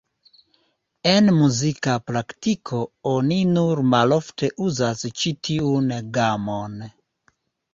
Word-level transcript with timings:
En 1.09 1.27
muzika 1.39 1.97
praktiko 2.11 2.79
oni 3.11 3.37
nur 3.51 3.83
malofte 3.91 4.49
uzas 4.69 5.05
ĉi 5.21 5.35
tiun 5.49 5.95
gamon. 6.19 6.83